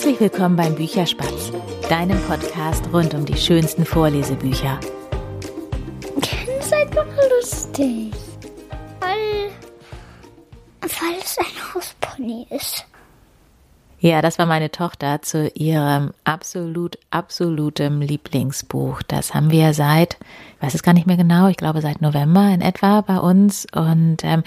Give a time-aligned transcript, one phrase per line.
[0.00, 1.52] Herzlich willkommen beim Bücherspatz,
[1.90, 4.80] deinem Podcast rund um die schönsten Vorlesebücher.
[6.16, 7.04] Das ist doch
[7.36, 8.10] lustig.
[8.98, 9.50] Weil,
[10.80, 12.86] weil es ein Hauspony ist.
[13.98, 19.02] Ja, das war meine Tochter zu ihrem absolut, absolutem Lieblingsbuch.
[19.02, 20.16] Das haben wir seit,
[20.56, 23.66] ich weiß es gar nicht mehr genau, ich glaube seit November in etwa bei uns.
[23.74, 24.44] Und ähm,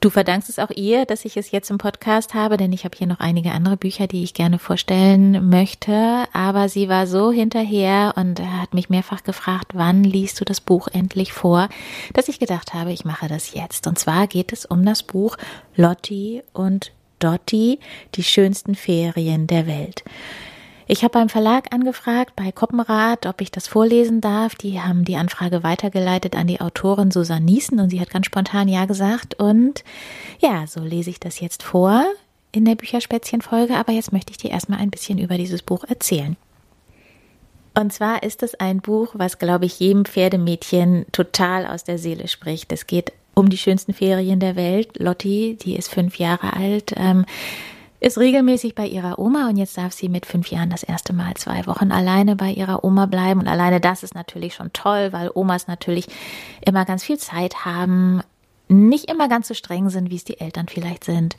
[0.00, 2.96] Du verdankst es auch ihr, dass ich es jetzt im Podcast habe, denn ich habe
[2.96, 6.24] hier noch einige andere Bücher, die ich gerne vorstellen möchte.
[6.32, 10.88] Aber sie war so hinterher und hat mich mehrfach gefragt, wann liest du das Buch
[10.90, 11.68] endlich vor,
[12.14, 13.86] dass ich gedacht habe, ich mache das jetzt.
[13.86, 15.36] Und zwar geht es um das Buch
[15.76, 17.78] Lotti und Dotti,
[18.14, 20.02] die schönsten Ferien der Welt.
[20.92, 24.56] Ich habe beim Verlag angefragt, bei Koppenrad, ob ich das vorlesen darf.
[24.56, 28.66] Die haben die Anfrage weitergeleitet an die Autorin Susanne Niesen und sie hat ganz spontan
[28.66, 29.34] Ja gesagt.
[29.34, 29.84] Und
[30.40, 32.04] ja, so lese ich das jetzt vor
[32.50, 33.76] in der Bücherspätzchen-Folge.
[33.76, 36.36] Aber jetzt möchte ich dir erstmal ein bisschen über dieses Buch erzählen.
[37.74, 42.26] Und zwar ist es ein Buch, was, glaube ich, jedem Pferdemädchen total aus der Seele
[42.26, 42.72] spricht.
[42.72, 44.98] Es geht um die schönsten Ferien der Welt.
[44.98, 47.26] Lotti, die ist fünf Jahre alt, ähm,
[48.00, 51.34] ist regelmäßig bei ihrer Oma und jetzt darf sie mit fünf Jahren das erste Mal
[51.34, 53.40] zwei Wochen alleine bei ihrer Oma bleiben.
[53.40, 56.06] Und alleine das ist natürlich schon toll, weil Omas natürlich
[56.64, 58.22] immer ganz viel Zeit haben,
[58.68, 61.36] nicht immer ganz so streng sind, wie es die Eltern vielleicht sind.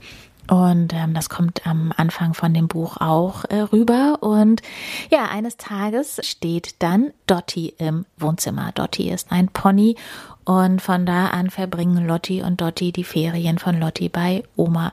[0.50, 4.18] Und ähm, das kommt am Anfang von dem Buch auch äh, rüber.
[4.22, 4.62] Und
[5.10, 8.72] ja, eines Tages steht dann Dotti im Wohnzimmer.
[8.74, 9.96] Dotti ist ein Pony
[10.44, 14.92] und von da an verbringen Lotti und Dotti die Ferien von Lotti bei Oma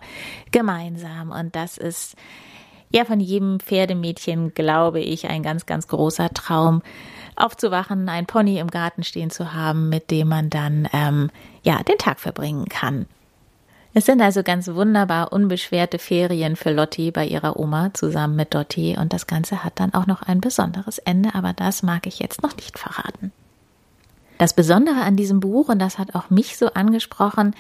[0.53, 1.33] gemeinsam.
[1.33, 2.15] Und das ist
[2.91, 6.83] ja von jedem Pferdemädchen, glaube ich, ein ganz, ganz großer Traum,
[7.37, 11.31] aufzuwachen, ein Pony im Garten stehen zu haben, mit dem man dann ähm,
[11.63, 13.07] ja den Tag verbringen kann.
[13.99, 18.97] Es sind also ganz wunderbar unbeschwerte Ferien für Lotti bei ihrer Oma zusammen mit Dotti
[18.97, 22.41] und das Ganze hat dann auch noch ein besonderes Ende, aber das mag ich jetzt
[22.41, 23.33] noch nicht verraten.
[24.39, 27.57] Das Besondere an diesem Buch, und das hat auch mich so angesprochen,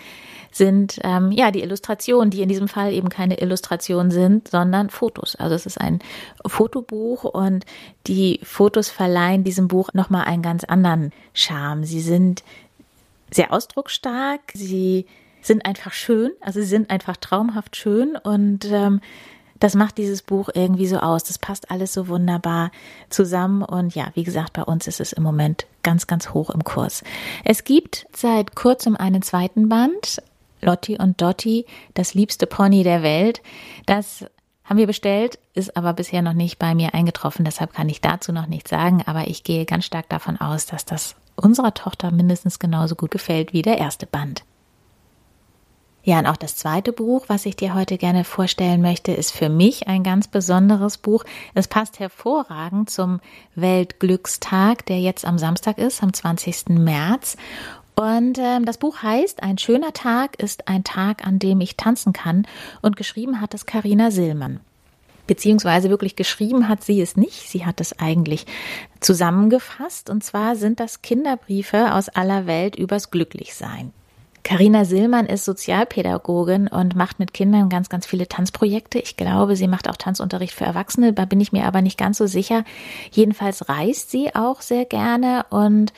[0.52, 5.34] sind ähm, ja die Illustrationen, die in diesem Fall eben keine Illustrationen sind, sondern Fotos.
[5.34, 5.98] Also es ist ein
[6.46, 7.66] Fotobuch und
[8.06, 11.82] die Fotos verleihen diesem Buch nochmal einen ganz anderen Charme.
[11.82, 12.44] Sie sind
[13.28, 15.04] sehr ausdrucksstark, sie
[15.42, 19.00] sind einfach schön, also sie sind einfach traumhaft schön und ähm,
[19.60, 21.24] das macht dieses Buch irgendwie so aus.
[21.24, 22.70] Das passt alles so wunderbar
[23.10, 23.62] zusammen.
[23.62, 27.02] Und ja, wie gesagt, bei uns ist es im Moment ganz, ganz hoch im Kurs.
[27.44, 30.22] Es gibt seit kurzem einen zweiten Band.
[30.60, 33.42] Lotti und Dotti, das liebste Pony der Welt.
[33.86, 34.24] Das
[34.64, 37.44] haben wir bestellt, ist aber bisher noch nicht bei mir eingetroffen.
[37.44, 39.02] Deshalb kann ich dazu noch nichts sagen.
[39.06, 43.52] Aber ich gehe ganz stark davon aus, dass das unserer Tochter mindestens genauso gut gefällt
[43.52, 44.42] wie der erste Band.
[46.08, 49.50] Ja, und auch das zweite Buch, was ich dir heute gerne vorstellen möchte, ist für
[49.50, 51.22] mich ein ganz besonderes Buch.
[51.52, 53.20] Es passt hervorragend zum
[53.56, 56.70] Weltglückstag, der jetzt am Samstag ist, am 20.
[56.70, 57.36] März.
[57.94, 62.14] Und ähm, das Buch heißt Ein schöner Tag ist ein Tag, an dem ich tanzen
[62.14, 62.46] kann.
[62.80, 64.60] Und geschrieben hat es Karina Sillmann.
[65.26, 67.50] Beziehungsweise wirklich geschrieben hat sie es nicht.
[67.50, 68.46] Sie hat es eigentlich
[69.00, 70.08] zusammengefasst.
[70.08, 73.92] Und zwar sind das Kinderbriefe aus aller Welt übers Glücklichsein.
[74.48, 78.98] Karina Sillmann ist Sozialpädagogin und macht mit Kindern ganz, ganz viele Tanzprojekte.
[78.98, 82.16] Ich glaube, sie macht auch Tanzunterricht für Erwachsene, da bin ich mir aber nicht ganz
[82.16, 82.64] so sicher.
[83.10, 85.92] Jedenfalls reist sie auch sehr gerne und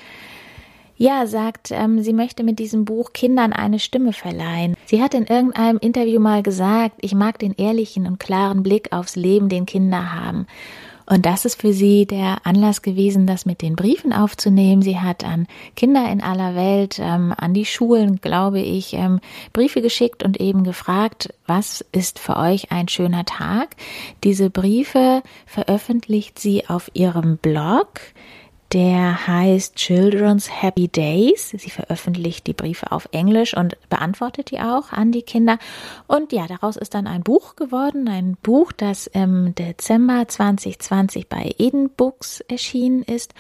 [0.96, 4.74] ja, sagt, ähm, sie möchte mit diesem Buch Kindern eine Stimme verleihen.
[4.84, 9.14] Sie hat in irgendeinem Interview mal gesagt, ich mag den ehrlichen und klaren Blick aufs
[9.14, 10.48] Leben, den Kinder haben.
[11.10, 14.80] Und das ist für sie der Anlass gewesen, das mit den Briefen aufzunehmen.
[14.80, 19.18] Sie hat an Kinder in aller Welt, ähm, an die Schulen, glaube ich, ähm,
[19.52, 23.74] Briefe geschickt und eben gefragt, was ist für euch ein schöner Tag?
[24.22, 27.88] Diese Briefe veröffentlicht sie auf ihrem Blog
[28.72, 31.50] der heißt Children's Happy Days.
[31.50, 35.58] Sie veröffentlicht die Briefe auf Englisch und beantwortet die auch an die Kinder.
[36.06, 41.54] Und ja, daraus ist dann ein Buch geworden, ein Buch, das im Dezember 2020 bei
[41.58, 43.34] Eden Books erschienen ist.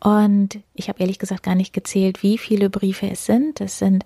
[0.00, 3.60] Und ich habe ehrlich gesagt gar nicht gezählt, wie viele Briefe es sind.
[3.60, 4.04] Es sind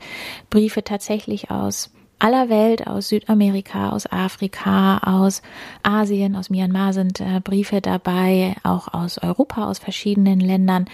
[0.51, 5.43] Briefe tatsächlich aus aller Welt, aus Südamerika, aus Afrika, aus
[5.83, 10.87] Asien, aus Myanmar sind äh, Briefe dabei, auch aus Europa, aus verschiedenen Ländern.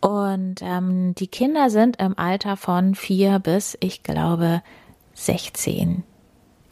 [0.00, 4.62] Und ähm, die Kinder sind im Alter von vier bis, ich glaube,
[5.14, 6.04] 16.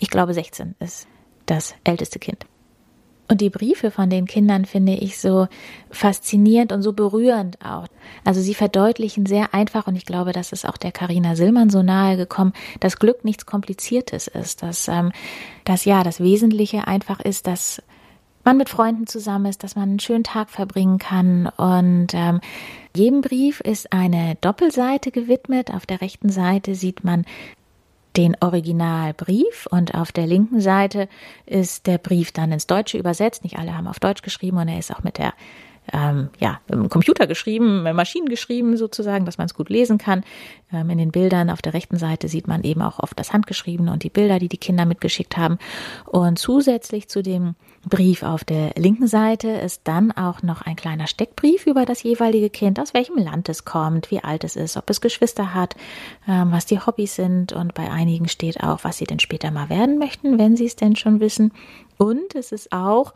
[0.00, 1.06] Ich glaube, 16 ist
[1.46, 2.46] das älteste Kind.
[3.28, 5.48] Und die Briefe von den Kindern finde ich so
[5.90, 7.86] faszinierend und so berührend auch.
[8.24, 11.82] Also sie verdeutlichen sehr einfach, und ich glaube, das ist auch der Karina Sillmann so
[11.82, 15.12] nahe gekommen, dass Glück nichts Kompliziertes ist, dass, ähm,
[15.64, 17.82] dass ja das Wesentliche einfach ist, dass
[18.44, 21.48] man mit Freunden zusammen ist, dass man einen schönen Tag verbringen kann.
[21.58, 22.40] Und ähm,
[22.96, 25.70] jedem Brief ist eine Doppelseite gewidmet.
[25.70, 27.26] Auf der rechten Seite sieht man
[28.18, 31.08] den Originalbrief und auf der linken Seite
[31.46, 33.44] ist der Brief dann ins Deutsche übersetzt.
[33.44, 35.34] Nicht alle haben auf Deutsch geschrieben und er ist auch mit der
[35.92, 40.24] ähm, ja, im Computer geschrieben, Maschinen geschrieben sozusagen, dass man es gut lesen kann.
[40.72, 43.92] Ähm, in den Bildern auf der rechten Seite sieht man eben auch oft das Handgeschriebene
[43.92, 45.58] und die Bilder, die die Kinder mitgeschickt haben.
[46.04, 47.54] Und zusätzlich zu dem
[47.88, 52.50] Brief auf der linken Seite ist dann auch noch ein kleiner Steckbrief über das jeweilige
[52.50, 55.74] Kind, aus welchem Land es kommt, wie alt es ist, ob es Geschwister hat,
[56.26, 59.70] ähm, was die Hobbys sind und bei einigen steht auch, was sie denn später mal
[59.70, 61.52] werden möchten, wenn sie es denn schon wissen.
[61.96, 63.14] Und es ist auch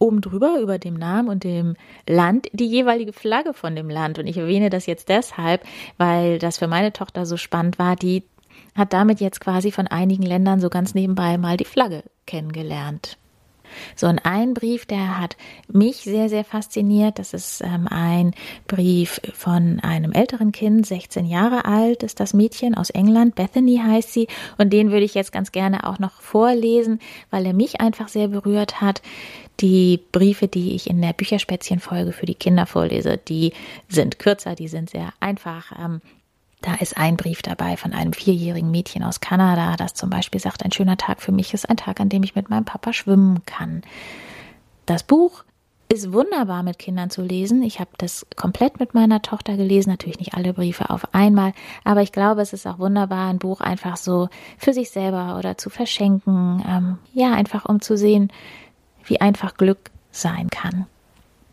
[0.00, 1.76] oben drüber über dem Namen und dem
[2.08, 4.18] Land die jeweilige Flagge von dem Land.
[4.18, 5.62] Und ich erwähne das jetzt deshalb,
[5.98, 7.94] weil das für meine Tochter so spannend war.
[7.94, 8.24] Die
[8.74, 13.18] hat damit jetzt quasi von einigen Ländern so ganz nebenbei mal die Flagge kennengelernt.
[13.96, 15.36] So, und ein Brief, der hat
[15.68, 17.18] mich sehr, sehr fasziniert.
[17.18, 18.34] Das ist ähm, ein
[18.66, 23.34] Brief von einem älteren Kind, 16 Jahre alt ist das Mädchen aus England.
[23.34, 24.28] Bethany heißt sie.
[24.58, 27.00] Und den würde ich jetzt ganz gerne auch noch vorlesen,
[27.30, 29.02] weil er mich einfach sehr berührt hat.
[29.60, 33.52] Die Briefe, die ich in der Bücherspätzchen-Folge für die Kinder vorlese, die
[33.88, 35.72] sind kürzer, die sind sehr einfach.
[35.78, 36.00] Ähm,
[36.60, 40.64] da ist ein Brief dabei von einem vierjährigen Mädchen aus Kanada, das zum Beispiel sagt,
[40.64, 43.44] ein schöner Tag für mich ist ein Tag, an dem ich mit meinem Papa schwimmen
[43.46, 43.82] kann.
[44.86, 45.44] Das Buch
[45.88, 47.62] ist wunderbar mit Kindern zu lesen.
[47.62, 51.52] Ich habe das komplett mit meiner Tochter gelesen, natürlich nicht alle Briefe auf einmal,
[51.82, 55.58] aber ich glaube, es ist auch wunderbar, ein Buch einfach so für sich selber oder
[55.58, 56.62] zu verschenken.
[56.68, 58.32] Ähm, ja, einfach um zu sehen,
[59.04, 60.86] wie einfach Glück sein kann.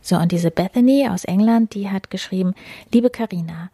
[0.02, 2.54] So, und diese Bethany aus England, die hat geschrieben,
[2.94, 3.70] liebe Karina,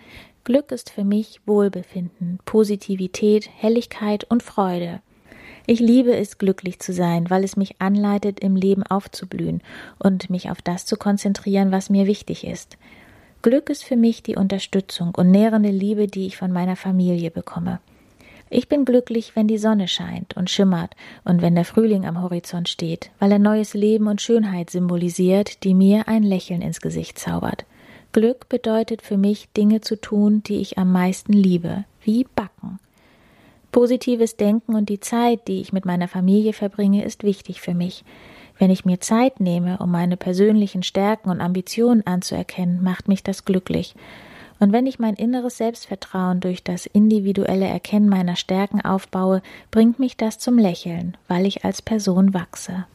[0.46, 5.02] Glück ist für mich Wohlbefinden, Positivität, Helligkeit und Freude.
[5.66, 9.62] Ich liebe es, glücklich zu sein, weil es mich anleitet, im Leben aufzublühen
[10.00, 12.78] und mich auf das zu konzentrieren, was mir wichtig ist.
[13.42, 17.80] Glück ist für mich die Unterstützung und nährende Liebe, die ich von meiner Familie bekomme.
[18.50, 20.94] Ich bin glücklich, wenn die Sonne scheint und schimmert
[21.24, 25.74] und wenn der Frühling am Horizont steht, weil er neues Leben und Schönheit symbolisiert, die
[25.74, 27.66] mir ein Lächeln ins Gesicht zaubert.
[28.14, 32.80] Glück bedeutet für mich, Dinge zu tun, die ich am meisten liebe, wie Backen.
[33.72, 38.06] Positives Denken und die Zeit, die ich mit meiner Familie verbringe, ist wichtig für mich.
[38.60, 43.46] Wenn ich mir Zeit nehme, um meine persönlichen Stärken und Ambitionen anzuerkennen, macht mich das
[43.46, 43.96] glücklich.
[44.60, 50.18] Und wenn ich mein inneres Selbstvertrauen durch das individuelle Erkennen meiner Stärken aufbaue, bringt mich
[50.18, 52.86] das zum Lächeln, weil ich als Person wachse.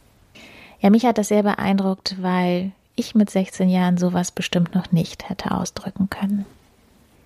[0.80, 5.28] Ja, mich hat das sehr beeindruckt, weil ich mit 16 Jahren sowas bestimmt noch nicht
[5.28, 6.44] hätte ausdrücken können.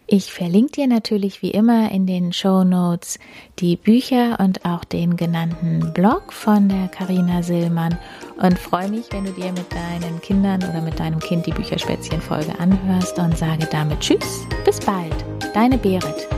[0.06, 3.18] Ich verlinke dir natürlich wie immer in den Show Notes
[3.60, 7.96] die Bücher und auch den genannten Blog von der Karina Sillmann
[8.36, 12.58] und freue mich, wenn du dir mit deinen Kindern oder mit deinem Kind die Bücherspätzchen-Folge
[12.58, 15.14] anhörst und sage damit Tschüss, bis bald,
[15.54, 16.28] deine Berit.